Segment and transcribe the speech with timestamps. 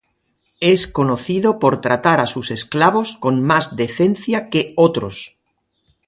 [0.61, 5.37] Es conocido por tratar a sus esclavos con más decencia que otros.